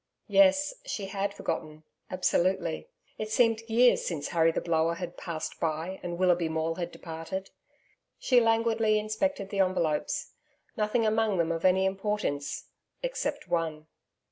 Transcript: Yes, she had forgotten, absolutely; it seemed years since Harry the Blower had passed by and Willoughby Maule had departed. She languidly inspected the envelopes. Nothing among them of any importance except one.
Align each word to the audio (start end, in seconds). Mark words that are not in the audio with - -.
Yes, 0.29 0.73
she 0.83 1.05
had 1.05 1.31
forgotten, 1.31 1.83
absolutely; 2.09 2.89
it 3.19 3.29
seemed 3.29 3.61
years 3.69 4.03
since 4.03 4.29
Harry 4.29 4.51
the 4.51 4.59
Blower 4.59 4.95
had 4.95 5.15
passed 5.15 5.59
by 5.59 5.99
and 6.01 6.17
Willoughby 6.17 6.49
Maule 6.49 6.73
had 6.77 6.91
departed. 6.91 7.51
She 8.17 8.39
languidly 8.41 8.97
inspected 8.97 9.51
the 9.51 9.59
envelopes. 9.59 10.31
Nothing 10.75 11.05
among 11.05 11.37
them 11.37 11.51
of 11.51 11.65
any 11.65 11.85
importance 11.85 12.65
except 13.03 13.47
one. 13.47 13.85